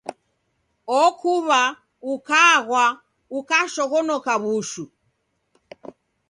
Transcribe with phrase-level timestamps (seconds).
[1.01, 1.61] Okuw'a
[2.13, 2.83] ukagwa
[3.37, 4.83] ukashoghonoka w'ushu.